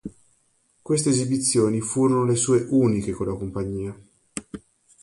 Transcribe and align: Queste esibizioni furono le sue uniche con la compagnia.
Queste 0.81 1.09
esibizioni 1.09 1.79
furono 1.79 2.25
le 2.25 2.35
sue 2.35 2.65
uniche 2.71 3.11
con 3.11 3.27
la 3.27 3.35
compagnia. 3.35 3.95